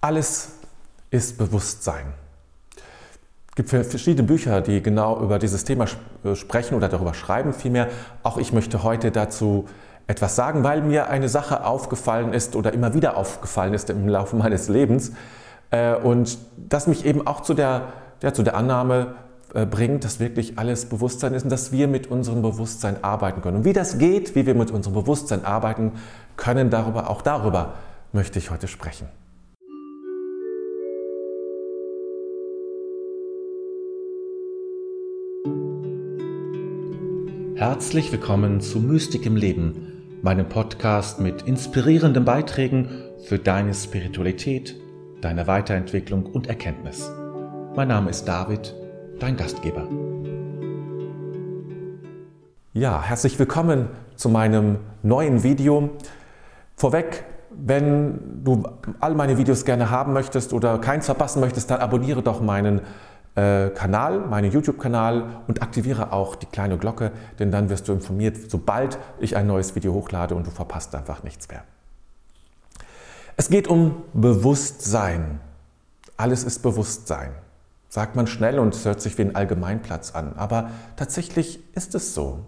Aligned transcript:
Alles 0.00 0.52
ist 1.10 1.36
Bewusstsein. 1.36 2.14
Es 3.50 3.54
gibt 3.54 3.68
verschiedene 3.68 4.26
Bücher, 4.26 4.62
die 4.62 4.82
genau 4.82 5.20
über 5.20 5.38
dieses 5.38 5.64
Thema 5.64 5.86
äh, 6.24 6.34
sprechen 6.34 6.74
oder 6.74 6.88
darüber 6.88 7.12
schreiben 7.12 7.52
vielmehr. 7.52 7.88
Auch 8.22 8.38
ich 8.38 8.52
möchte 8.54 8.82
heute 8.82 9.10
dazu 9.10 9.68
etwas 10.06 10.36
sagen, 10.36 10.64
weil 10.64 10.80
mir 10.80 11.10
eine 11.10 11.28
Sache 11.28 11.64
aufgefallen 11.66 12.32
ist 12.32 12.56
oder 12.56 12.72
immer 12.72 12.94
wieder 12.94 13.18
aufgefallen 13.18 13.74
ist 13.74 13.90
im 13.90 14.08
Laufe 14.08 14.36
meines 14.36 14.68
Lebens 14.68 15.12
äh, 15.70 15.94
und 15.94 16.38
das 16.56 16.86
mich 16.86 17.04
eben 17.04 17.26
auch 17.26 17.40
zu 17.40 17.52
der, 17.52 17.92
ja, 18.22 18.32
zu 18.32 18.42
der 18.42 18.56
Annahme 18.56 19.16
äh, 19.52 19.66
bringt, 19.66 20.04
dass 20.04 20.18
wirklich 20.18 20.58
alles 20.58 20.86
Bewusstsein 20.86 21.34
ist 21.34 21.42
und 21.42 21.50
dass 21.50 21.72
wir 21.72 21.88
mit 21.88 22.06
unserem 22.06 22.40
Bewusstsein 22.40 23.04
arbeiten 23.04 23.42
können. 23.42 23.58
Und 23.58 23.64
wie 23.64 23.74
das 23.74 23.98
geht, 23.98 24.34
wie 24.34 24.46
wir 24.46 24.54
mit 24.54 24.70
unserem 24.70 24.94
Bewusstsein 24.94 25.44
arbeiten 25.44 25.92
können, 26.36 26.70
darüber, 26.70 27.10
auch 27.10 27.20
darüber 27.20 27.74
möchte 28.12 28.38
ich 28.38 28.50
heute 28.50 28.66
sprechen. 28.66 29.06
Herzlich 37.60 38.10
willkommen 38.10 38.62
zu 38.62 38.80
Mystik 38.80 39.26
im 39.26 39.36
Leben, 39.36 40.18
meinem 40.22 40.48
Podcast 40.48 41.20
mit 41.20 41.42
inspirierenden 41.42 42.24
Beiträgen 42.24 42.88
für 43.26 43.38
deine 43.38 43.74
Spiritualität, 43.74 44.80
deine 45.20 45.46
Weiterentwicklung 45.46 46.24
und 46.24 46.46
Erkenntnis. 46.46 47.12
Mein 47.76 47.88
Name 47.88 48.08
ist 48.08 48.24
David, 48.24 48.74
dein 49.18 49.36
Gastgeber. 49.36 49.86
Ja, 52.72 53.02
herzlich 53.02 53.38
willkommen 53.38 53.90
zu 54.16 54.30
meinem 54.30 54.78
neuen 55.02 55.42
Video. 55.42 55.90
Vorweg, 56.76 57.24
wenn 57.50 58.42
du 58.42 58.62
all 59.00 59.14
meine 59.14 59.36
Videos 59.36 59.66
gerne 59.66 59.90
haben 59.90 60.14
möchtest 60.14 60.54
oder 60.54 60.78
keins 60.78 61.04
verpassen 61.04 61.40
möchtest, 61.40 61.70
dann 61.70 61.80
abonniere 61.80 62.22
doch 62.22 62.40
meinen 62.40 62.78
äh, 62.78 62.82
Kanal, 63.74 64.20
meinen 64.20 64.50
YouTube-Kanal 64.52 65.42
und 65.46 65.62
aktiviere 65.62 66.12
auch 66.12 66.34
die 66.34 66.46
kleine 66.46 66.76
Glocke, 66.78 67.12
denn 67.38 67.50
dann 67.50 67.70
wirst 67.70 67.88
du 67.88 67.92
informiert, 67.92 68.50
sobald 68.50 68.98
ich 69.18 69.36
ein 69.36 69.46
neues 69.46 69.74
Video 69.74 69.94
hochlade 69.94 70.34
und 70.34 70.46
du 70.46 70.50
verpasst 70.50 70.94
einfach 70.94 71.22
nichts 71.22 71.48
mehr. 71.48 71.62
Es 73.36 73.48
geht 73.48 73.68
um 73.68 74.02
Bewusstsein. 74.12 75.40
Alles 76.16 76.44
ist 76.44 76.58
Bewusstsein. 76.60 77.30
Sagt 77.88 78.14
man 78.14 78.26
schnell 78.26 78.58
und 78.58 78.74
es 78.74 78.84
hört 78.84 79.00
sich 79.00 79.16
wie 79.16 79.22
ein 79.22 79.34
Allgemeinplatz 79.34 80.14
an, 80.14 80.34
aber 80.36 80.70
tatsächlich 80.96 81.60
ist 81.74 81.94
es 81.94 82.14
so. 82.14 82.40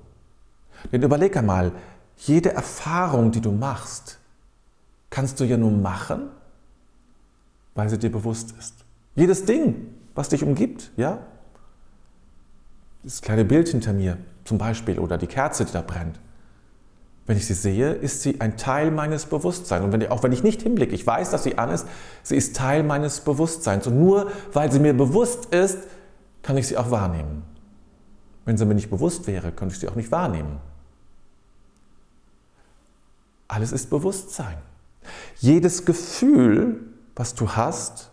Denn 0.93 1.03
überleg 1.03 1.37
einmal, 1.37 1.73
jede 2.17 2.53
Erfahrung, 2.53 3.33
die 3.33 3.41
du 3.41 3.53
machst, 3.53 4.19
kannst 5.11 5.41
du 5.41 5.45
ja 5.45 5.57
nur 5.57 5.71
machen, 5.71 6.29
weil 7.75 7.89
sie 7.89 7.99
dir 7.99 8.13
bewusst 8.13 8.55
ist. 8.59 8.85
Jedes 9.15 9.45
Ding, 9.45 9.95
was 10.15 10.29
dich 10.29 10.43
umgibt, 10.43 10.91
ja? 10.97 11.19
Das 13.03 13.23
kleine 13.23 13.45
Bild 13.45 13.69
hinter 13.69 13.93
mir 13.93 14.19
zum 14.45 14.59
Beispiel 14.59 14.99
oder 14.99 15.19
die 15.19 15.27
Kerze, 15.27 15.65
die 15.65 15.73
da 15.73 15.83
brennt. 15.83 16.21
Wenn 17.27 17.37
ich 17.37 17.47
sie 17.47 17.55
sehe, 17.55 17.93
ist 17.93 18.23
sie 18.23 18.41
ein 18.41 18.57
Teil 18.57 18.91
meines 18.91 19.27
Bewusstseins. 19.27 19.85
Und 19.85 19.93
wenn, 19.93 20.07
auch 20.09 20.23
wenn 20.23 20.33
ich 20.33 20.43
nicht 20.43 20.63
hinblicke, 20.63 20.95
ich 20.95 21.07
weiß, 21.07 21.31
dass 21.31 21.45
sie 21.45 21.57
an 21.57 21.71
ist, 21.71 21.87
sie 22.23 22.37
ist 22.37 22.57
Teil 22.57 22.83
meines 22.83 23.21
Bewusstseins. 23.21 23.87
Und 23.87 23.99
nur 23.99 24.31
weil 24.53 24.73
sie 24.73 24.81
mir 24.81 24.93
bewusst 24.93 25.47
ist, 25.47 25.79
kann 26.43 26.57
ich 26.57 26.67
sie 26.67 26.77
auch 26.77 26.91
wahrnehmen. 26.91 27.45
Wenn 28.45 28.57
sie 28.57 28.67
mir 28.67 28.75
nicht 28.75 28.91
bewusst 28.91 29.29
wäre, 29.29 29.53
könnte 29.53 29.75
ich 29.75 29.81
sie 29.81 29.89
auch 29.89 29.95
nicht 29.95 30.11
wahrnehmen. 30.11 30.59
Alles 33.47 33.71
ist 33.71 33.91
Bewusstsein. 33.91 34.57
Jedes 35.39 35.85
Gefühl, 35.85 36.81
was 37.15 37.35
du 37.35 37.51
hast, 37.51 38.11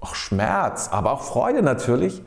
auch 0.00 0.14
Schmerz, 0.14 0.88
aber 0.90 1.12
auch 1.12 1.22
Freude 1.22 1.62
natürlich, 1.62 2.22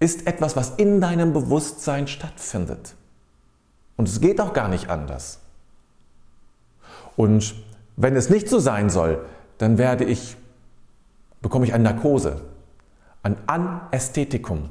ist 0.00 0.26
etwas, 0.26 0.56
was 0.56 0.70
in 0.70 1.00
deinem 1.00 1.32
Bewusstsein 1.32 2.08
stattfindet. 2.08 2.94
Und 3.96 4.08
es 4.08 4.20
geht 4.20 4.40
auch 4.40 4.52
gar 4.52 4.68
nicht 4.68 4.90
anders. 4.90 5.38
Und 7.16 7.54
wenn 7.96 8.16
es 8.16 8.30
nicht 8.30 8.48
so 8.48 8.58
sein 8.58 8.90
soll, 8.90 9.24
dann 9.58 9.78
werde 9.78 10.04
ich, 10.04 10.36
bekomme 11.40 11.66
ich 11.66 11.74
eine 11.74 11.84
Narkose, 11.84 12.40
ein 13.22 13.36
Anästhetikum. 13.46 14.70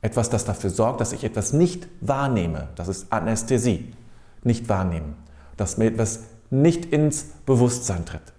Etwas, 0.00 0.30
das 0.30 0.44
dafür 0.44 0.70
sorgt, 0.70 1.00
dass 1.00 1.12
ich 1.12 1.24
etwas 1.24 1.52
nicht 1.52 1.88
wahrnehme. 2.00 2.68
Das 2.76 2.88
ist 2.88 3.12
Anästhesie. 3.12 3.92
Nicht 4.42 4.68
wahrnehmen. 4.68 5.16
Dass 5.56 5.76
mir 5.76 5.86
etwas 5.86 6.20
nicht 6.48 6.86
ins 6.86 7.24
Bewusstsein 7.44 8.06
tritt. 8.06 8.32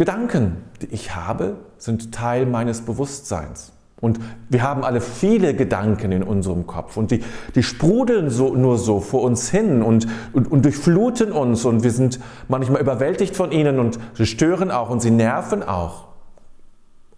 Gedanken, 0.00 0.64
die 0.80 0.86
ich 0.86 1.14
habe, 1.14 1.56
sind 1.76 2.14
Teil 2.14 2.46
meines 2.46 2.80
Bewusstseins. 2.80 3.72
Und 4.00 4.18
wir 4.48 4.62
haben 4.62 4.82
alle 4.82 5.02
viele 5.02 5.52
Gedanken 5.52 6.10
in 6.10 6.22
unserem 6.22 6.66
Kopf 6.66 6.96
und 6.96 7.10
die, 7.10 7.22
die 7.54 7.62
sprudeln 7.62 8.30
so, 8.30 8.54
nur 8.54 8.78
so 8.78 9.00
vor 9.00 9.20
uns 9.20 9.50
hin 9.50 9.82
und, 9.82 10.08
und, 10.32 10.50
und 10.50 10.64
durchfluten 10.64 11.32
uns 11.32 11.66
und 11.66 11.82
wir 11.82 11.90
sind 11.90 12.18
manchmal 12.48 12.80
überwältigt 12.80 13.36
von 13.36 13.52
ihnen 13.52 13.78
und 13.78 13.98
sie 14.14 14.24
stören 14.24 14.70
auch 14.70 14.88
und 14.88 15.02
sie 15.02 15.10
nerven 15.10 15.62
auch. 15.62 16.06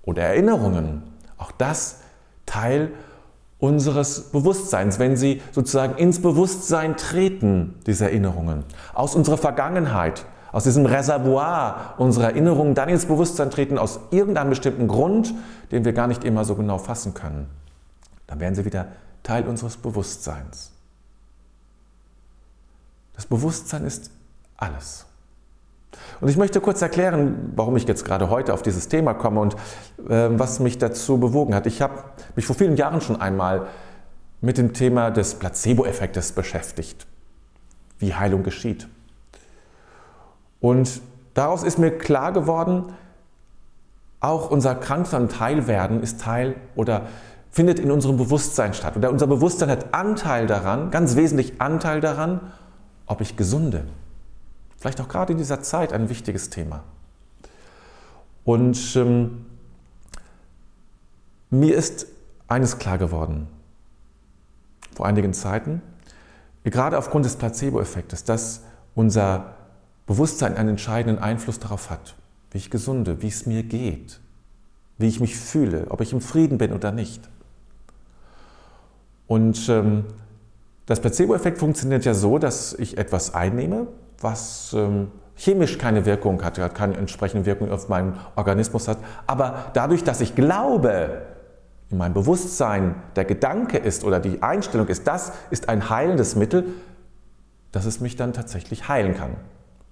Oder 0.02 0.24
Erinnerungen, 0.24 1.04
auch 1.38 1.52
das 1.52 2.00
Teil 2.46 2.90
unseres 3.60 4.32
Bewusstseins, 4.32 4.98
wenn 4.98 5.16
sie 5.16 5.40
sozusagen 5.52 5.98
ins 5.98 6.20
Bewusstsein 6.20 6.96
treten, 6.96 7.76
diese 7.86 8.06
Erinnerungen, 8.06 8.64
aus 8.92 9.14
unserer 9.14 9.38
Vergangenheit, 9.38 10.26
aus 10.52 10.64
diesem 10.64 10.86
Reservoir 10.86 11.94
unserer 11.96 12.26
Erinnerungen 12.26 12.74
dann 12.74 12.88
ins 12.88 13.06
Bewusstsein 13.06 13.50
treten, 13.50 13.78
aus 13.78 13.98
irgendeinem 14.10 14.50
bestimmten 14.50 14.86
Grund, 14.86 15.34
den 15.70 15.84
wir 15.84 15.92
gar 15.92 16.06
nicht 16.06 16.24
immer 16.24 16.44
so 16.44 16.54
genau 16.54 16.78
fassen 16.78 17.14
können, 17.14 17.48
dann 18.26 18.38
werden 18.38 18.54
sie 18.54 18.64
wieder 18.64 18.88
Teil 19.22 19.46
unseres 19.46 19.76
Bewusstseins. 19.78 20.72
Das 23.14 23.26
Bewusstsein 23.26 23.84
ist 23.84 24.10
alles. 24.56 25.06
Und 26.20 26.28
ich 26.28 26.36
möchte 26.36 26.60
kurz 26.60 26.80
erklären, 26.82 27.52
warum 27.56 27.76
ich 27.76 27.84
jetzt 27.84 28.04
gerade 28.04 28.30
heute 28.30 28.54
auf 28.54 28.62
dieses 28.62 28.88
Thema 28.88 29.14
komme 29.14 29.40
und 29.40 29.54
äh, 30.08 30.28
was 30.30 30.60
mich 30.60 30.78
dazu 30.78 31.18
bewogen 31.18 31.54
hat. 31.54 31.66
Ich 31.66 31.82
habe 31.82 32.04
mich 32.36 32.46
vor 32.46 32.56
vielen 32.56 32.76
Jahren 32.76 33.00
schon 33.00 33.20
einmal 33.20 33.66
mit 34.40 34.58
dem 34.58 34.72
Thema 34.72 35.10
des 35.10 35.34
Placebo-Effektes 35.34 36.32
beschäftigt, 36.32 37.06
wie 37.98 38.14
Heilung 38.14 38.42
geschieht. 38.42 38.88
Und 40.62 41.02
daraus 41.34 41.64
ist 41.64 41.78
mir 41.78 41.90
klar 41.98 42.32
geworden, 42.32 42.94
auch 44.20 44.48
unser 44.50 44.76
Kranksein 44.76 45.28
Teilwerden 45.28 46.02
ist 46.02 46.20
Teil 46.20 46.54
oder 46.76 47.08
findet 47.50 47.80
in 47.80 47.90
unserem 47.90 48.16
Bewusstsein 48.16 48.72
statt. 48.72 48.96
Oder 48.96 49.10
unser 49.10 49.26
Bewusstsein 49.26 49.68
hat 49.68 49.92
Anteil 49.92 50.46
daran, 50.46 50.92
ganz 50.92 51.16
wesentlich 51.16 51.60
Anteil 51.60 52.00
daran, 52.00 52.52
ob 53.06 53.20
ich 53.20 53.36
gesunde. 53.36 53.84
Vielleicht 54.78 55.00
auch 55.00 55.08
gerade 55.08 55.32
in 55.32 55.38
dieser 55.38 55.62
Zeit 55.62 55.92
ein 55.92 56.08
wichtiges 56.08 56.48
Thema. 56.48 56.84
Und 58.44 58.94
ähm, 58.94 59.46
mir 61.50 61.76
ist 61.76 62.06
eines 62.46 62.78
klar 62.78 62.98
geworden, 62.98 63.48
vor 64.94 65.06
einigen 65.06 65.34
Zeiten, 65.34 65.82
gerade 66.62 66.96
aufgrund 66.96 67.24
des 67.24 67.34
Placebo-Effektes, 67.34 68.22
dass 68.22 68.62
unser 68.94 69.56
Bewusstsein 70.12 70.58
einen 70.58 70.68
entscheidenden 70.68 71.22
Einfluss 71.22 71.58
darauf 71.58 71.88
hat, 71.88 72.16
wie 72.50 72.58
ich 72.58 72.68
gesunde, 72.68 73.22
wie 73.22 73.28
es 73.28 73.46
mir 73.46 73.62
geht, 73.62 74.20
wie 74.98 75.08
ich 75.08 75.20
mich 75.20 75.38
fühle, 75.38 75.86
ob 75.88 76.02
ich 76.02 76.12
im 76.12 76.20
Frieden 76.20 76.58
bin 76.58 76.74
oder 76.74 76.92
nicht. 76.92 77.30
Und 79.26 79.70
ähm, 79.70 80.04
das 80.84 81.00
Placebo-Effekt 81.00 81.56
funktioniert 81.56 82.04
ja 82.04 82.12
so, 82.12 82.36
dass 82.36 82.74
ich 82.74 82.98
etwas 82.98 83.34
einnehme, 83.34 83.86
was 84.20 84.74
ähm, 84.74 85.08
chemisch 85.34 85.78
keine 85.78 86.04
Wirkung 86.04 86.44
hat, 86.44 86.60
keine 86.74 86.98
entsprechende 86.98 87.46
Wirkung 87.46 87.70
auf 87.70 87.88
meinen 87.88 88.18
Organismus 88.36 88.88
hat, 88.88 88.98
aber 89.26 89.70
dadurch, 89.72 90.04
dass 90.04 90.20
ich 90.20 90.34
glaube, 90.34 91.22
in 91.88 91.96
meinem 91.96 92.12
Bewusstsein 92.12 92.96
der 93.16 93.24
Gedanke 93.24 93.78
ist 93.78 94.04
oder 94.04 94.20
die 94.20 94.42
Einstellung 94.42 94.88
ist, 94.88 95.06
das 95.06 95.32
ist 95.48 95.70
ein 95.70 95.88
heilendes 95.88 96.36
Mittel, 96.36 96.66
dass 97.70 97.86
es 97.86 98.00
mich 98.00 98.16
dann 98.16 98.34
tatsächlich 98.34 98.88
heilen 98.88 99.16
kann 99.16 99.36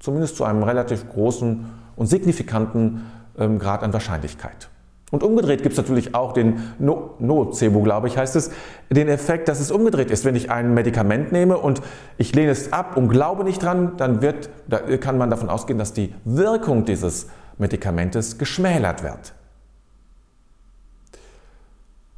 zumindest 0.00 0.36
zu 0.36 0.44
einem 0.44 0.62
relativ 0.62 1.08
großen 1.08 1.66
und 1.94 2.06
signifikanten 2.06 3.06
ähm, 3.38 3.58
Grad 3.58 3.82
an 3.82 3.92
Wahrscheinlichkeit. 3.92 4.68
Und 5.10 5.24
umgedreht 5.24 5.62
gibt 5.62 5.72
es 5.72 5.78
natürlich 5.78 6.14
auch 6.14 6.32
den 6.32 6.62
no 6.78 7.14
Nocebo, 7.18 7.82
glaube 7.82 8.06
ich, 8.06 8.16
heißt 8.16 8.36
es, 8.36 8.52
den 8.90 9.08
Effekt, 9.08 9.48
dass 9.48 9.58
es 9.58 9.72
umgedreht 9.72 10.10
ist. 10.10 10.24
Wenn 10.24 10.36
ich 10.36 10.50
ein 10.50 10.72
Medikament 10.72 11.32
nehme 11.32 11.58
und 11.58 11.82
ich 12.16 12.34
lehne 12.34 12.52
es 12.52 12.72
ab 12.72 12.96
und 12.96 13.08
glaube 13.08 13.42
nicht 13.42 13.60
dran, 13.62 13.96
dann 13.96 14.22
wird, 14.22 14.50
da 14.68 14.78
kann 14.98 15.18
man 15.18 15.28
davon 15.28 15.50
ausgehen, 15.50 15.78
dass 15.78 15.92
die 15.92 16.14
Wirkung 16.24 16.84
dieses 16.84 17.26
Medikamentes 17.58 18.38
geschmälert 18.38 19.02
wird. 19.02 19.34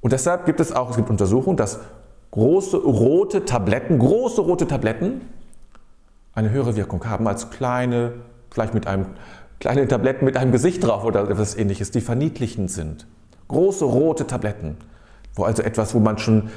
Und 0.02 0.12
deshalb 0.12 0.44
gibt 0.44 0.60
es 0.60 0.72
auch, 0.72 0.90
es 0.90 0.96
gibt 0.96 1.08
Untersuchungen, 1.08 1.56
dass 1.56 1.80
große 2.32 2.76
rote 2.76 3.46
Tabletten, 3.46 3.98
große 3.98 4.42
rote 4.42 4.66
Tabletten 4.66 5.22
eine 6.34 6.50
höhere 6.50 6.76
Wirkung 6.76 7.04
haben 7.04 7.26
als 7.28 7.50
kleine 7.50 8.12
vielleicht 8.52 8.74
mit 8.74 8.86
einem 8.86 9.06
kleinen 9.60 9.88
Tabletten 9.88 10.24
mit 10.24 10.36
einem 10.36 10.52
Gesicht 10.52 10.84
drauf 10.84 11.04
oder 11.04 11.28
etwas 11.30 11.56
ähnliches, 11.56 11.90
die 11.90 12.00
verniedlichend 12.00 12.70
sind. 12.70 13.06
Große 13.48 13.84
rote 13.84 14.26
Tabletten, 14.26 14.76
wo 15.34 15.44
also 15.44 15.62
etwas, 15.62 15.94
wo 15.94 16.00
man 16.00 16.18
schon, 16.18 16.50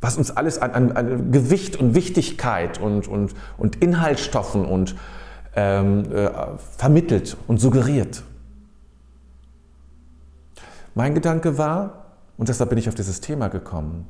was 0.00 0.16
uns 0.16 0.30
alles 0.30 0.58
an, 0.58 0.70
an, 0.70 0.92
an 0.92 1.32
Gewicht 1.32 1.76
und 1.76 1.94
Wichtigkeit 1.94 2.80
und, 2.80 3.08
und, 3.08 3.34
und 3.58 3.76
Inhaltsstoffen 3.82 4.64
und 4.64 4.96
ähm, 5.54 6.10
äh, 6.12 6.30
vermittelt 6.78 7.36
und 7.46 7.60
suggeriert. 7.60 8.22
Mein 10.94 11.14
Gedanke 11.14 11.58
war, 11.58 12.06
und 12.38 12.48
deshalb 12.48 12.70
bin 12.70 12.78
ich 12.78 12.88
auf 12.88 12.94
dieses 12.94 13.20
Thema 13.20 13.48
gekommen, 13.48 14.06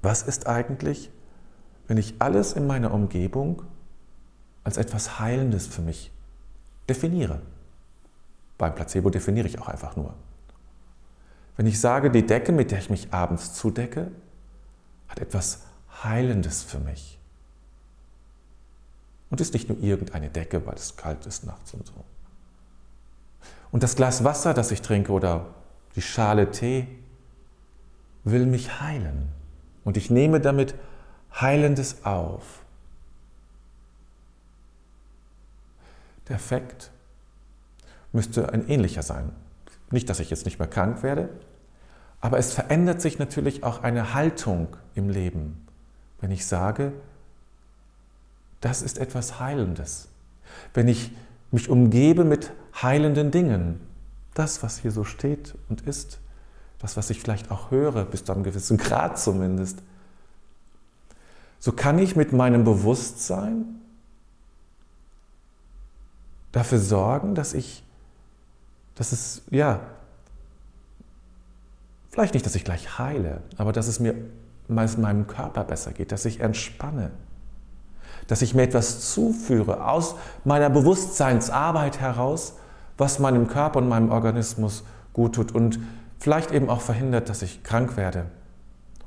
was 0.00 0.22
ist 0.22 0.46
eigentlich, 0.46 1.10
wenn 1.88 1.98
ich 1.98 2.14
alles 2.20 2.54
in 2.54 2.66
meiner 2.66 2.94
Umgebung 2.94 3.62
als 4.64 4.76
etwas 4.76 5.18
Heilendes 5.18 5.66
für 5.66 5.82
mich 5.82 6.10
definiere? 6.88 7.40
Beim 8.56 8.74
Placebo 8.74 9.10
definiere 9.10 9.46
ich 9.46 9.60
auch 9.60 9.68
einfach 9.68 9.96
nur. 9.96 10.14
Wenn 11.56 11.66
ich 11.66 11.80
sage, 11.80 12.10
die 12.10 12.26
Decke, 12.26 12.52
mit 12.52 12.70
der 12.70 12.78
ich 12.78 12.90
mich 12.90 13.12
abends 13.12 13.54
zudecke, 13.54 14.10
hat 15.08 15.18
etwas 15.18 15.62
Heilendes 16.02 16.62
für 16.62 16.78
mich. 16.78 17.18
Und 19.30 19.40
ist 19.40 19.54
nicht 19.54 19.68
nur 19.68 19.78
irgendeine 19.80 20.30
Decke, 20.30 20.64
weil 20.66 20.74
es 20.74 20.96
kalt 20.96 21.26
ist 21.26 21.44
nachts 21.44 21.74
und 21.74 21.86
so. 21.86 22.04
Und 23.70 23.82
das 23.82 23.96
Glas 23.96 24.24
Wasser, 24.24 24.54
das 24.54 24.70
ich 24.70 24.82
trinke 24.82 25.12
oder 25.12 25.46
die 25.96 26.02
Schale 26.02 26.50
Tee 26.50 26.86
will 28.24 28.46
mich 28.46 28.80
heilen. 28.80 29.28
Und 29.84 29.96
ich 29.96 30.10
nehme 30.10 30.40
damit 30.40 30.74
Heilendes 31.40 32.04
auf. 32.04 32.62
Der 36.28 36.36
Effekt 36.36 36.90
müsste 38.12 38.52
ein 38.52 38.68
ähnlicher 38.68 39.02
sein. 39.02 39.30
Nicht, 39.90 40.08
dass 40.10 40.20
ich 40.20 40.30
jetzt 40.30 40.44
nicht 40.44 40.58
mehr 40.58 40.68
krank 40.68 41.02
werde, 41.02 41.28
aber 42.20 42.38
es 42.38 42.52
verändert 42.52 43.00
sich 43.00 43.18
natürlich 43.18 43.64
auch 43.64 43.82
eine 43.82 44.14
Haltung 44.14 44.76
im 44.94 45.08
Leben, 45.08 45.66
wenn 46.20 46.30
ich 46.30 46.46
sage, 46.46 46.92
das 48.60 48.82
ist 48.82 48.98
etwas 48.98 49.38
Heilendes. 49.38 50.08
Wenn 50.74 50.88
ich 50.88 51.12
mich 51.50 51.68
umgebe 51.68 52.24
mit 52.24 52.50
heilenden 52.82 53.30
Dingen, 53.30 53.80
das, 54.34 54.62
was 54.62 54.78
hier 54.78 54.90
so 54.90 55.04
steht 55.04 55.54
und 55.68 55.82
ist, 55.82 56.18
das, 56.80 56.96
was 56.96 57.10
ich 57.10 57.20
vielleicht 57.20 57.50
auch 57.50 57.70
höre, 57.70 58.04
bis 58.04 58.24
zu 58.24 58.32
einem 58.32 58.44
gewissen 58.44 58.76
Grad 58.76 59.18
zumindest, 59.18 59.78
so 61.60 61.72
kann 61.72 61.98
ich 61.98 62.14
mit 62.14 62.32
meinem 62.32 62.64
Bewusstsein 62.64 63.80
dafür 66.52 66.78
sorgen, 66.78 67.34
dass 67.34 67.54
ich, 67.54 67.84
dass 68.94 69.12
es, 69.12 69.42
ja, 69.50 69.80
vielleicht 72.10 72.34
nicht, 72.34 72.46
dass 72.46 72.54
ich 72.54 72.64
gleich 72.64 72.98
heile, 72.98 73.42
aber 73.56 73.72
dass 73.72 73.86
es 73.86 74.00
mir 74.00 74.14
meinem 74.68 75.26
Körper 75.26 75.64
besser 75.64 75.92
geht, 75.92 76.12
dass 76.12 76.24
ich 76.24 76.40
entspanne, 76.40 77.10
dass 78.26 78.42
ich 78.42 78.54
mir 78.54 78.62
etwas 78.62 79.12
zuführe 79.12 79.88
aus 79.88 80.14
meiner 80.44 80.68
Bewusstseinsarbeit 80.68 82.00
heraus, 82.00 82.54
was 82.98 83.18
meinem 83.18 83.48
Körper 83.48 83.78
und 83.78 83.88
meinem 83.88 84.10
Organismus 84.10 84.84
gut 85.12 85.36
tut 85.36 85.52
und 85.52 85.78
vielleicht 86.18 86.50
eben 86.50 86.68
auch 86.68 86.80
verhindert, 86.80 87.28
dass 87.28 87.42
ich 87.42 87.62
krank 87.62 87.96
werde. 87.96 88.26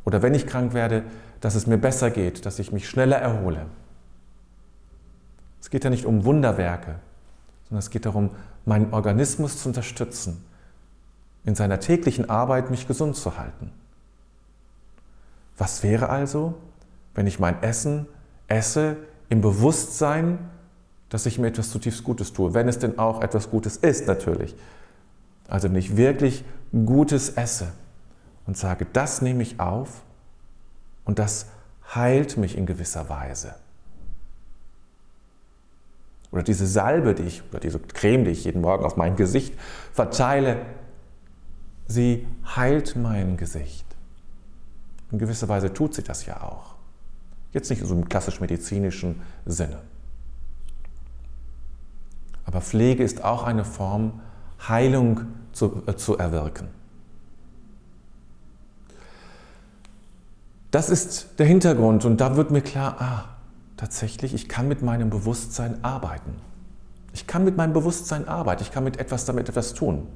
Oder 0.06 0.22
wenn 0.22 0.34
ich 0.34 0.48
krank 0.48 0.74
werde, 0.74 1.04
dass 1.42 1.56
es 1.56 1.68
mir 1.68 1.78
besser 1.78 2.10
geht, 2.10 2.46
dass 2.46 2.60
ich 2.60 2.72
mich 2.72 2.88
schneller 2.88 3.18
erhole. 3.18 3.66
Es 5.60 5.70
geht 5.70 5.84
ja 5.84 5.90
nicht 5.90 6.06
um 6.06 6.26
Wunderwerke, 6.26 6.96
sondern 7.72 7.80
es 7.80 7.90
geht 7.90 8.06
darum, 8.06 8.32
meinen 8.66 8.94
Organismus 8.94 9.64
zu 9.64 9.70
unterstützen, 9.70 10.44
in 11.46 11.56
seiner 11.56 11.80
täglichen 11.80 12.30
Arbeit 12.30 12.70
mich 12.70 12.86
gesund 12.86 13.16
zu 13.16 13.38
halten. 13.38 13.72
Was 15.58 15.82
wäre 15.82 16.10
also, 16.10 16.56
wenn 17.16 17.28
ich 17.28 17.40
mein 17.40 17.64
Essen 17.64 18.08
esse 18.50 18.98
im 19.30 19.40
Bewusstsein, 19.40 20.38
dass 21.08 21.26
ich 21.26 21.40
mir 21.40 21.48
etwas 21.48 21.70
zutiefst 21.72 22.04
Gutes 22.04 22.34
tue, 22.34 22.54
wenn 22.54 22.68
es 22.68 22.78
denn 22.78 23.00
auch 23.00 23.22
etwas 23.22 23.50
Gutes 23.50 23.78
ist 23.78 24.06
natürlich. 24.06 24.54
Also 25.48 25.70
wenn 25.70 25.78
ich 25.78 25.96
wirklich 25.96 26.44
Gutes 26.74 27.30
esse 27.30 27.72
und 28.48 28.58
sage, 28.58 28.86
das 28.92 29.22
nehme 29.22 29.44
ich 29.44 29.62
auf 29.62 30.02
und 31.06 31.20
das 31.20 31.46
heilt 31.96 32.36
mich 32.36 32.58
in 32.58 32.66
gewisser 32.66 33.08
Weise. 33.08 33.56
Oder 36.32 36.44
diese 36.44 36.66
Salbe, 36.66 37.14
die 37.14 37.24
ich, 37.24 37.44
oder 37.50 37.60
diese 37.60 37.80
Creme, 37.80 38.26
die 38.26 38.32
ich 38.32 38.46
jeden 38.46 38.62
Morgen 38.62 38.86
auf 38.86 38.96
mein 38.96 39.16
Gesicht 39.16 39.54
verteile, 39.92 40.66
sie 41.88 42.26
heilt 42.56 42.96
mein 42.96 43.38
Gesicht. 43.38 43.86
In 45.12 45.20
gewisser 45.20 45.50
Weise 45.50 45.74
tut 45.74 45.94
sie 45.94 46.04
das 46.04 46.26
ja 46.26 46.42
auch. 46.42 46.76
Jetzt 47.52 47.70
nicht 47.70 47.86
so 47.86 47.94
im 47.94 48.08
klassisch 48.08 48.40
medizinischen 48.40 49.22
Sinne. 49.46 49.80
Aber 52.46 52.62
Pflege 52.62 53.04
ist 53.04 53.24
auch 53.24 53.44
eine 53.44 53.66
Form, 53.66 54.22
Heilung 54.68 55.22
zu, 55.52 55.84
äh, 55.86 55.96
zu 55.96 56.18
erwirken. 56.18 56.68
Das 60.72 60.90
ist 60.90 61.38
der 61.40 61.46
Hintergrund 61.46 62.06
und 62.06 62.22
da 62.22 62.38
wird 62.38 62.52
mir 62.52 62.62
klar, 62.62 62.96
ah, 63.00 63.26
tatsächlich, 63.82 64.36
ich 64.36 64.48
kann 64.48 64.68
mit 64.68 64.84
meinem 64.84 65.10
Bewusstsein 65.10 65.84
arbeiten. 65.84 66.36
Ich 67.14 67.26
kann 67.26 67.44
mit 67.44 67.58
meinem 67.58 67.74
Bewusstsein 67.74 68.28
arbeiten, 68.28 68.62
ich 68.62 68.72
kann 68.72 68.84
mit 68.84 68.98
etwas 69.00 69.26
damit 69.26 69.50
etwas 69.50 69.74
tun. 69.74 70.08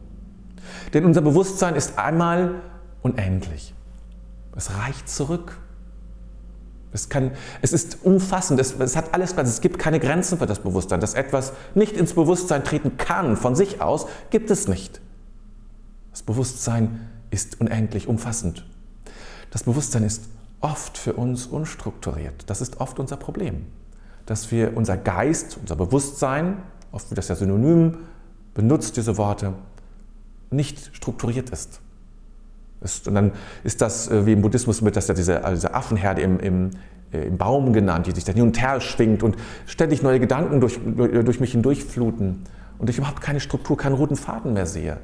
Denn 0.93 1.03
unser 1.03 1.21
Bewusstsein 1.21 1.75
ist 1.75 1.97
einmal 1.97 2.61
unendlich. 3.01 3.73
Es 4.55 4.71
reicht 4.77 5.09
zurück. 5.09 5.57
Es, 6.93 7.09
kann, 7.09 7.31
es 7.63 7.73
ist 7.73 8.05
umfassend, 8.05 8.59
es, 8.59 8.79
es 8.79 8.95
hat 8.95 9.15
alles 9.15 9.33
Platz, 9.33 9.49
es 9.49 9.61
gibt 9.61 9.79
keine 9.79 9.99
Grenzen 9.99 10.37
für 10.37 10.45
das 10.45 10.59
Bewusstsein. 10.59 10.99
Dass 10.99 11.15
etwas 11.15 11.51
nicht 11.73 11.97
ins 11.97 12.13
Bewusstsein 12.13 12.63
treten 12.63 12.97
kann 12.97 13.35
von 13.35 13.55
sich 13.55 13.81
aus, 13.81 14.05
gibt 14.29 14.51
es 14.51 14.67
nicht. 14.67 15.01
Das 16.11 16.21
Bewusstsein 16.21 17.09
ist 17.31 17.59
unendlich 17.59 18.07
umfassend. 18.07 18.63
Das 19.49 19.63
Bewusstsein 19.63 20.03
ist 20.03 20.25
oft 20.61 20.97
für 20.97 21.13
uns 21.13 21.45
unstrukturiert. 21.45 22.43
Das 22.47 22.61
ist 22.61 22.79
oft 22.79 22.99
unser 22.99 23.17
Problem. 23.17 23.65
Dass 24.25 24.51
wir 24.51 24.75
unser 24.75 24.97
Geist, 24.97 25.57
unser 25.61 25.75
Bewusstsein, 25.75 26.57
oft 26.91 27.09
wird 27.09 27.17
das 27.17 27.27
ja 27.27 27.35
synonym 27.35 27.97
benutzt, 28.53 28.97
diese 28.97 29.17
Worte, 29.17 29.53
nicht 30.49 30.95
strukturiert 30.95 31.49
ist. 31.49 31.81
und 33.07 33.15
dann 33.15 33.31
ist 33.63 33.81
das, 33.81 34.09
äh, 34.09 34.25
wie 34.25 34.33
im 34.33 34.41
Buddhismus 34.41 34.83
wird 34.83 34.95
das 34.95 35.07
ja 35.07 35.13
diese, 35.13 35.43
also 35.43 35.55
diese 35.55 35.73
Affenherde 35.73 36.21
im, 36.21 36.39
im, 36.39 36.71
äh, 37.11 37.27
im, 37.27 37.37
Baum 37.37 37.73
genannt, 37.73 38.07
die 38.07 38.11
sich 38.11 38.23
dann 38.23 38.35
hin 38.35 38.45
und 38.45 38.61
her 38.61 38.79
schwingt 38.79 39.23
und 39.23 39.35
ständig 39.65 40.01
neue 40.01 40.19
Gedanken 40.19 40.61
durch, 40.61 40.79
durch 40.83 41.39
mich 41.39 41.51
hindurchfluten 41.51 42.43
und 42.77 42.89
ich 42.89 42.97
überhaupt 42.97 43.21
keine 43.21 43.39
Struktur, 43.39 43.77
keinen 43.77 43.95
roten 43.95 44.15
Faden 44.15 44.53
mehr 44.53 44.65
sehe. 44.65 44.97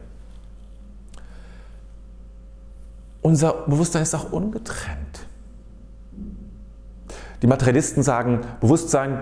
Unser 3.22 3.54
Bewusstsein 3.68 4.02
ist 4.02 4.16
auch 4.16 4.32
ungetrennt. 4.32 5.28
Die 7.42 7.48
Materialisten 7.48 8.04
sagen, 8.04 8.42
Bewusstsein, 8.60 9.20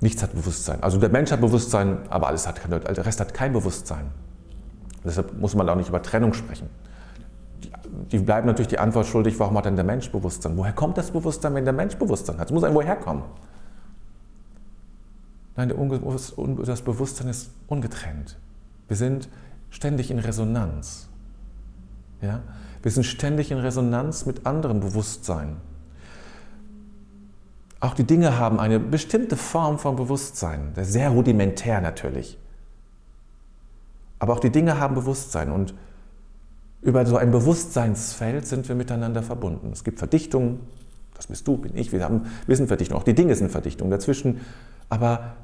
nichts 0.00 0.22
hat 0.22 0.32
Bewusstsein. 0.34 0.82
Also 0.82 0.98
der 0.98 1.08
Mensch 1.08 1.30
hat 1.30 1.40
Bewusstsein, 1.40 1.98
aber 2.10 2.26
alles 2.26 2.46
hat, 2.46 2.60
der 2.70 3.06
Rest 3.06 3.20
hat 3.20 3.32
kein 3.32 3.52
Bewusstsein. 3.52 4.06
Deshalb 5.04 5.38
muss 5.38 5.54
man 5.54 5.68
auch 5.68 5.76
nicht 5.76 5.88
über 5.88 6.02
Trennung 6.02 6.32
sprechen. 6.32 6.68
Die, 8.12 8.18
bleiben 8.18 8.46
natürlich 8.46 8.68
die 8.68 8.78
Antwort 8.78 9.06
schuldig, 9.06 9.38
warum 9.38 9.56
hat 9.56 9.64
denn 9.64 9.76
der 9.76 9.84
Mensch 9.84 10.10
Bewusstsein? 10.10 10.56
Woher 10.56 10.72
kommt 10.72 10.98
das 10.98 11.12
Bewusstsein, 11.12 11.54
wenn 11.54 11.64
der 11.64 11.72
Mensch 11.72 11.96
Bewusstsein 11.96 12.38
hat? 12.38 12.48
Es 12.48 12.52
muss 12.52 12.62
irgendwo 12.62 12.82
herkommen. 12.82 13.22
Nein, 15.56 15.72
das 16.64 16.82
Bewusstsein 16.82 17.28
ist 17.28 17.50
ungetrennt. 17.66 18.36
Wir 18.88 18.96
sind 18.96 19.28
ständig 19.70 20.10
in 20.10 20.18
Resonanz. 20.18 21.08
Ja? 22.20 22.40
Wir 22.82 22.90
sind 22.90 23.04
ständig 23.04 23.50
in 23.50 23.58
Resonanz 23.58 24.26
mit 24.26 24.44
anderen 24.44 24.80
Bewusstsein. 24.80 25.56
Auch 27.80 27.94
die 27.94 28.04
Dinge 28.04 28.38
haben 28.38 28.58
eine 28.58 28.80
bestimmte 28.80 29.36
Form 29.36 29.78
von 29.78 29.96
Bewusstsein, 29.96 30.72
sehr 30.80 31.10
rudimentär 31.10 31.80
natürlich. 31.80 32.38
Aber 34.18 34.32
auch 34.32 34.40
die 34.40 34.50
Dinge 34.50 34.80
haben 34.80 34.94
Bewusstsein 34.94 35.52
und 35.52 35.74
über 36.80 37.04
so 37.04 37.16
ein 37.16 37.30
Bewusstseinsfeld 37.30 38.46
sind 38.46 38.68
wir 38.68 38.76
miteinander 38.76 39.22
verbunden. 39.22 39.70
Es 39.72 39.84
gibt 39.84 39.98
Verdichtungen, 39.98 40.60
das 41.14 41.26
bist 41.26 41.46
du, 41.46 41.56
bin 41.56 41.76
ich, 41.76 41.92
wir, 41.92 42.02
haben, 42.02 42.26
wir 42.46 42.56
sind 42.56 42.68
Verdichtungen, 42.68 43.00
auch 43.00 43.04
die 43.04 43.14
Dinge 43.14 43.34
sind 43.34 43.50
Verdichtungen 43.50 43.90
dazwischen, 43.90 44.40
aber 44.88 45.36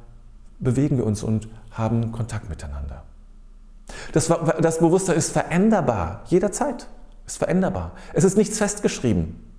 bewegen 0.59 0.97
wir 0.97 1.05
uns 1.05 1.23
und 1.23 1.49
haben 1.73 2.13
Kontakt 2.13 2.49
miteinander. 2.49 3.03
Das, 4.13 4.33
das 4.61 4.79
Bewusstsein 4.79 5.17
ist 5.17 5.33
veränderbar, 5.33 6.23
jederzeit 6.27 6.87
ist 7.27 7.39
veränderbar. 7.39 7.93
Es 8.15 8.25
ist 8.25 8.37
nichts 8.37 8.59
festgeschrieben. 8.59 9.52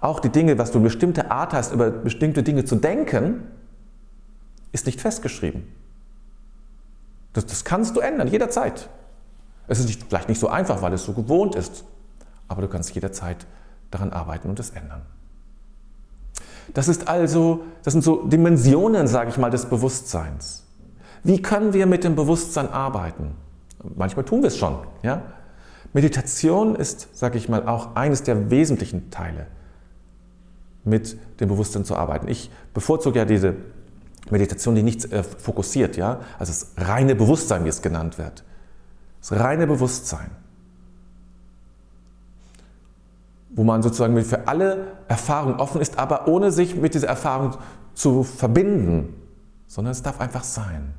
Auch 0.00 0.20
die 0.20 0.30
Dinge, 0.30 0.58
was 0.58 0.70
du 0.70 0.78
eine 0.78 0.84
bestimmte 0.84 1.30
Art 1.30 1.52
hast, 1.52 1.72
über 1.72 1.90
bestimmte 1.90 2.42
Dinge 2.42 2.64
zu 2.64 2.76
denken, 2.76 3.44
ist 4.72 4.86
nicht 4.86 5.00
festgeschrieben. 5.00 5.66
Das, 7.32 7.46
das 7.46 7.64
kannst 7.64 7.96
du 7.96 8.00
ändern, 8.00 8.28
jederzeit. 8.28 8.88
Es 9.68 9.78
ist 9.78 9.86
nicht, 9.86 10.04
vielleicht 10.04 10.28
nicht 10.28 10.40
so 10.40 10.48
einfach, 10.48 10.82
weil 10.82 10.92
es 10.92 11.04
so 11.04 11.12
gewohnt 11.12 11.54
ist, 11.54 11.84
aber 12.48 12.62
du 12.62 12.68
kannst 12.68 12.94
jederzeit 12.94 13.46
daran 13.90 14.12
arbeiten 14.12 14.48
und 14.48 14.58
es 14.58 14.70
ändern. 14.70 15.02
Das 16.74 16.88
ist 16.88 17.08
also, 17.08 17.64
das 17.82 17.92
sind 17.92 18.02
so 18.02 18.24
Dimensionen, 18.24 19.06
sage 19.06 19.30
ich 19.30 19.38
mal, 19.38 19.50
des 19.50 19.66
Bewusstseins. 19.66 20.64
Wie 21.22 21.42
können 21.42 21.72
wir 21.72 21.86
mit 21.86 22.04
dem 22.04 22.16
Bewusstsein 22.16 22.68
arbeiten? 22.68 23.34
Manchmal 23.96 24.24
tun 24.24 24.42
wir 24.42 24.48
es 24.48 24.56
schon. 24.56 24.78
Ja? 25.02 25.22
Meditation 25.92 26.76
ist, 26.76 27.08
sage 27.16 27.38
ich 27.38 27.48
mal, 27.48 27.66
auch 27.66 27.96
eines 27.96 28.22
der 28.22 28.50
wesentlichen 28.50 29.10
Teile, 29.10 29.46
mit 30.84 31.18
dem 31.40 31.48
Bewusstsein 31.48 31.84
zu 31.84 31.96
arbeiten. 31.96 32.28
Ich 32.28 32.50
bevorzuge 32.74 33.18
ja 33.18 33.24
diese 33.24 33.56
Meditation, 34.30 34.74
die 34.74 34.82
nichts 34.82 35.04
äh, 35.06 35.22
fokussiert, 35.22 35.96
ja, 35.96 36.20
also 36.38 36.52
das 36.52 36.72
reine 36.76 37.14
Bewusstsein, 37.14 37.64
wie 37.64 37.68
es 37.68 37.82
genannt 37.82 38.18
wird. 38.18 38.44
Das 39.20 39.32
reine 39.32 39.66
Bewusstsein. 39.66 40.30
Wo 43.50 43.64
man 43.64 43.82
sozusagen 43.82 44.22
für 44.24 44.46
alle 44.46 44.92
Erfahrungen 45.08 45.56
offen 45.56 45.80
ist, 45.80 45.98
aber 45.98 46.28
ohne 46.28 46.52
sich 46.52 46.76
mit 46.76 46.94
dieser 46.94 47.08
Erfahrung 47.08 47.56
zu 47.94 48.22
verbinden, 48.22 49.14
sondern 49.66 49.92
es 49.92 50.02
darf 50.02 50.20
einfach 50.20 50.44
sein. 50.44 50.94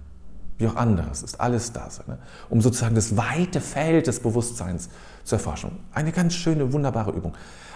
Wie 0.58 0.68
auch 0.68 0.76
anderes, 0.76 1.24
ist 1.24 1.40
alles 1.40 1.74
da, 1.74 1.88
ne? 2.06 2.20
um 2.50 2.62
sozusagen 2.62 2.94
das 2.94 3.18
weite 3.18 3.62
Feld 3.62 4.06
des 4.06 4.20
Bewusstseins 4.20 4.90
zu 5.24 5.36
erforschen. 5.36 5.80
Eine 5.94 6.12
ganz 6.12 6.34
schöne, 6.34 6.74
wunderbare 6.74 7.12
Übung. 7.12 7.34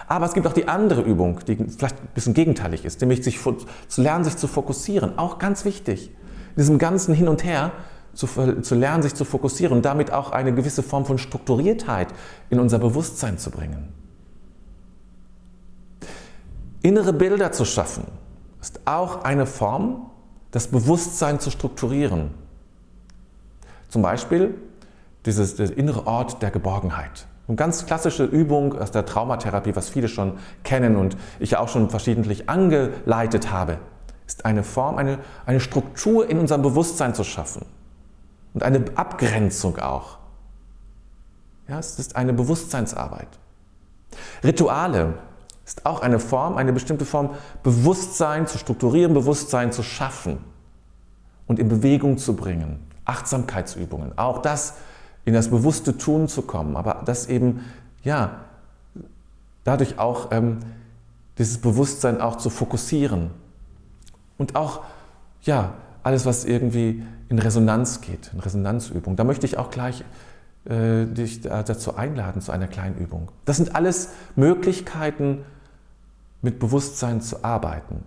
Aber 0.08 0.26
es 0.26 0.34
gibt 0.34 0.46
auch 0.46 0.52
die 0.52 0.68
andere 0.68 1.02
Übung, 1.02 1.40
die 1.46 1.56
vielleicht 1.56 2.00
ein 2.00 2.08
bisschen 2.14 2.34
gegenteilig 2.34 2.84
ist, 2.84 3.00
nämlich 3.00 3.24
sich 3.24 3.40
zu 3.88 4.02
lernen, 4.02 4.24
sich 4.24 4.36
zu 4.36 4.46
fokussieren. 4.46 5.18
Auch 5.18 5.38
ganz 5.38 5.64
wichtig. 5.64 6.10
In 6.50 6.62
diesem 6.62 6.78
ganzen 6.78 7.14
Hin 7.14 7.28
und 7.28 7.44
Her 7.44 7.72
zu, 8.14 8.26
zu 8.26 8.74
lernen, 8.74 9.02
sich 9.02 9.14
zu 9.14 9.24
fokussieren 9.24 9.76
und 9.76 9.84
damit 9.84 10.12
auch 10.12 10.30
eine 10.30 10.54
gewisse 10.54 10.82
Form 10.82 11.04
von 11.04 11.18
Strukturiertheit 11.18 12.08
in 12.50 12.60
unser 12.60 12.78
Bewusstsein 12.78 13.38
zu 13.38 13.50
bringen. 13.50 13.92
Innere 16.82 17.12
Bilder 17.12 17.50
zu 17.50 17.64
schaffen, 17.64 18.04
ist 18.60 18.80
auch 18.84 19.24
eine 19.24 19.44
Form, 19.44 20.10
das 20.52 20.68
Bewusstsein 20.68 21.40
zu 21.40 21.50
strukturieren. 21.50 22.30
Zum 23.88 24.02
Beispiel 24.02 24.54
dieses, 25.26 25.56
der 25.56 25.76
innere 25.76 26.06
Ort 26.06 26.42
der 26.42 26.50
Geborgenheit. 26.50 27.26
Eine 27.48 27.56
ganz 27.56 27.86
klassische 27.86 28.24
Übung 28.24 28.76
aus 28.78 28.90
der 28.90 29.06
Traumatherapie, 29.06 29.76
was 29.76 29.88
viele 29.88 30.08
schon 30.08 30.38
kennen 30.64 30.96
und 30.96 31.16
ich 31.38 31.56
auch 31.56 31.68
schon 31.68 31.90
verschiedentlich 31.90 32.48
angeleitet 32.48 33.52
habe, 33.52 33.78
ist 34.26 34.44
eine 34.44 34.64
Form, 34.64 34.96
eine, 34.96 35.18
eine 35.44 35.60
Struktur 35.60 36.28
in 36.28 36.38
unserem 36.38 36.62
Bewusstsein 36.62 37.14
zu 37.14 37.22
schaffen 37.22 37.64
und 38.54 38.62
eine 38.62 38.84
Abgrenzung 38.96 39.78
auch. 39.78 40.18
Ja, 41.68 41.78
es 41.78 41.98
ist 41.98 42.16
eine 42.16 42.32
Bewusstseinsarbeit. 42.32 43.28
Rituale 44.42 45.14
ist 45.64 45.84
auch 45.84 46.00
eine 46.00 46.18
Form, 46.18 46.56
eine 46.56 46.72
bestimmte 46.72 47.04
Form, 47.04 47.30
Bewusstsein 47.62 48.46
zu 48.46 48.58
strukturieren, 48.58 49.14
Bewusstsein 49.14 49.72
zu 49.72 49.82
schaffen 49.82 50.38
und 51.46 51.58
in 51.58 51.68
Bewegung 51.68 52.18
zu 52.18 52.34
bringen. 52.36 52.86
Achtsamkeitsübungen, 53.04 54.16
auch 54.18 54.42
das 54.42 54.74
in 55.26 55.34
das 55.34 55.48
bewusste 55.48 55.98
Tun 55.98 56.28
zu 56.28 56.42
kommen, 56.42 56.76
aber 56.76 57.02
das 57.04 57.26
eben, 57.26 57.60
ja, 58.02 58.40
dadurch 59.64 59.98
auch 59.98 60.28
ähm, 60.30 60.60
dieses 61.36 61.58
Bewusstsein 61.58 62.20
auch 62.22 62.36
zu 62.36 62.48
fokussieren 62.48 63.30
und 64.38 64.56
auch, 64.56 64.82
ja, 65.42 65.74
alles, 66.02 66.24
was 66.24 66.44
irgendwie 66.44 67.02
in 67.28 67.38
Resonanz 67.38 68.00
geht, 68.00 68.30
in 68.32 68.40
Resonanzübung. 68.40 69.16
Da 69.16 69.24
möchte 69.24 69.44
ich 69.44 69.58
auch 69.58 69.70
gleich 69.70 70.04
äh, 70.64 71.04
dich 71.04 71.40
dazu 71.40 71.96
einladen, 71.96 72.40
zu 72.40 72.52
einer 72.52 72.68
kleinen 72.68 72.96
Übung. 72.96 73.32
Das 73.44 73.56
sind 73.56 73.74
alles 73.74 74.10
Möglichkeiten, 74.36 75.44
mit 76.42 76.60
Bewusstsein 76.60 77.20
zu 77.20 77.44
arbeiten. 77.44 78.04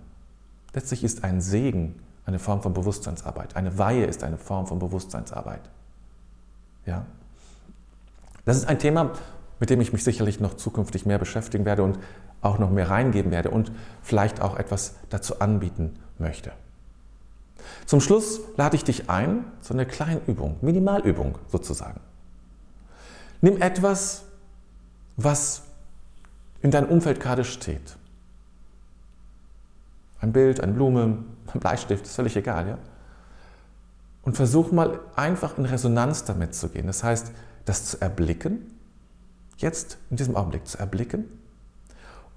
Letztlich 0.74 1.04
ist 1.04 1.26
ein 1.26 1.42
Segen 1.42 1.96
eine 2.26 2.40
Form 2.40 2.62
von 2.62 2.74
Bewusstseinsarbeit. 2.74 3.56
Eine 3.56 3.78
Weihe 3.78 4.06
ist 4.06 4.24
eine 4.24 4.38
Form 4.38 4.68
von 4.68 4.80
Bewusstseinsarbeit. 4.80 5.62
Ja? 6.90 7.06
Das 8.46 8.58
ist 8.58 8.68
ein 8.68 8.80
Thema, 8.80 9.12
mit 9.60 9.70
dem 9.70 9.80
ich 9.80 9.94
mich 9.94 10.04
sicherlich 10.04 10.40
noch 10.40 10.56
zukünftig 10.56 11.06
mehr 11.06 11.20
beschäftigen 11.20 11.66
werde 11.66 11.84
und 11.84 12.00
auch 12.42 12.58
noch 12.58 12.72
mehr 12.72 12.90
reingeben 12.90 13.32
werde 13.32 13.52
und 13.52 13.72
vielleicht 14.02 14.42
auch 14.42 14.58
etwas 14.58 14.96
dazu 15.10 15.40
anbieten 15.40 16.00
möchte. 16.18 16.52
Zum 17.86 18.02
Schluss 18.02 18.42
lade 18.58 18.76
ich 18.76 18.84
dich 18.84 19.10
ein 19.10 19.46
zu 19.62 19.74
einer 19.74 19.86
kleinen 19.86 20.22
Übung, 20.26 20.58
Minimalübung 20.62 21.38
sozusagen. 21.48 22.00
Nimm 23.42 23.62
etwas, 23.62 24.24
was 25.18 25.64
in 26.62 26.72
deinem 26.72 26.90
Umfeld 26.90 27.20
gerade 27.20 27.44
steht. 27.44 27.98
Ein 30.22 30.34
Bild, 30.34 30.62
eine 30.62 30.74
Blume, 30.74 31.20
ein 31.54 31.60
Bleistift, 31.60 32.06
ist 32.06 32.16
völlig 32.16 32.36
egal, 32.36 32.68
ja? 32.68 32.78
Und 34.30 34.36
versuch 34.36 34.72
mal 34.72 35.00
einfach 35.16 35.58
in 35.58 35.66
Resonanz 35.66 36.24
damit 36.24 36.54
zu 36.54 36.70
gehen. 36.70 36.86
Das 36.86 37.04
heißt, 37.04 37.32
das 37.66 37.86
zu 37.86 38.00
erblicken, 38.00 38.62
jetzt 39.58 39.98
in 40.12 40.18
diesem 40.18 40.36
Augenblick 40.36 40.68
zu 40.68 40.78
erblicken, 40.78 41.26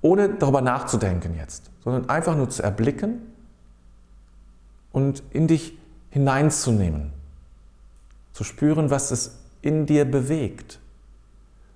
ohne 0.01 0.31
darüber 0.31 0.63
nachzudenken 0.63 1.37
jetzt, 1.37 1.71
sondern 1.85 2.09
einfach 2.09 2.35
nur 2.35 2.49
zu 2.49 2.63
erblicken 2.63 3.21
und 4.93 5.23
in 5.33 5.49
dich 5.49 5.77
hineinzunehmen, 6.09 7.13
zu 8.33 8.43
spüren, 8.43 8.89
was 8.89 9.11
es 9.11 9.37
in 9.61 9.85
dir 9.85 10.07
bewegt, 10.07 10.81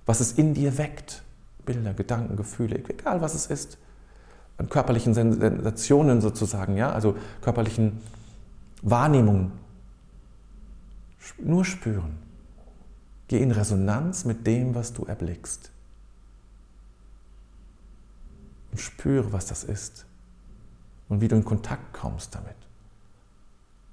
was 0.07 0.19
es 0.19 0.31
in 0.31 0.55
dir 0.55 0.79
weckt. 0.79 1.21
Bilder, 1.63 1.93
Gedanken, 1.93 2.37
Gefühle, 2.37 2.81
egal 2.89 3.21
was 3.21 3.35
es 3.35 3.45
ist. 3.45 3.77
An 4.57 4.67
körperlichen 4.67 5.13
Sensationen 5.13 6.21
sozusagen, 6.21 6.75
ja, 6.75 6.91
also 6.91 7.15
körperlichen 7.41 8.01
Wahrnehmungen. 8.81 9.66
Nur 11.37 11.65
spüren. 11.65 12.17
Geh 13.27 13.41
in 13.41 13.51
Resonanz 13.51 14.25
mit 14.25 14.47
dem, 14.47 14.73
was 14.75 14.93
du 14.93 15.05
erblickst. 15.05 15.71
Und 18.71 18.79
spüre, 18.79 19.33
was 19.33 19.45
das 19.45 19.63
ist. 19.63 20.05
Und 21.09 21.21
wie 21.21 21.27
du 21.27 21.35
in 21.35 21.45
Kontakt 21.45 21.93
kommst 21.93 22.35
damit. 22.35 22.55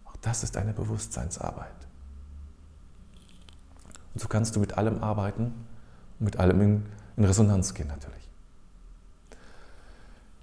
Auch 0.04 0.16
das 0.20 0.42
ist 0.42 0.56
eine 0.56 0.72
Bewusstseinsarbeit. 0.72 1.70
Und 4.14 4.20
so 4.20 4.28
kannst 4.28 4.54
du 4.54 4.60
mit 4.60 4.78
allem 4.78 5.02
arbeiten 5.02 5.52
und 6.18 6.24
mit 6.24 6.38
allem 6.38 6.60
in, 6.60 6.84
Resonanz 7.16 7.74
gehen 7.74 7.88
natürlich. 7.88 8.28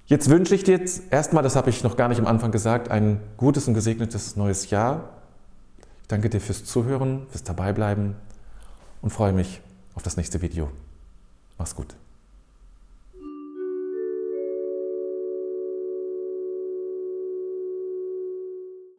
Jetzt 0.06 0.30
wünsche 0.30 0.56
ich 0.56 0.64
dir 0.64 0.78
jetzt 0.78 1.12
erstmal, 1.12 1.44
das 1.44 1.56
habe 1.56 1.70
ich 1.70 1.84
noch 1.84 1.96
gar 1.96 2.10
nicht 2.10 2.20
am 2.20 2.28
Anfang 2.28 2.52
gesagt, 2.52 2.92
ein 2.92 3.22
gutes 3.38 3.68
und 3.68 3.74
gesegnetes 3.74 4.36
neues 4.36 4.70
Jahr. 4.70 5.21
Danke 6.12 6.30
dir 6.30 6.42
fürs 6.42 6.66
Zuhören, 6.66 7.26
fürs 7.30 7.44
Dabeibleiben 7.44 8.18
und 9.02 9.12
freue 9.12 9.32
mich 9.32 9.62
auf 9.96 10.04
das 10.04 10.18
nächste 10.18 10.42
Video. 10.42 10.70
Mach's 11.58 11.74
gut. 11.74 11.96